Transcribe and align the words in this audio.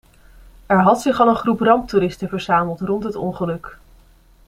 Er 0.65 0.81
had 0.83 1.01
zich 1.01 1.19
al 1.19 1.27
een 1.27 1.35
groep 1.35 1.59
ramptoeristen 1.59 2.29
verzameld 2.29 2.79
rond 2.81 3.03
het 3.03 3.15
ongeluk. 3.15 3.77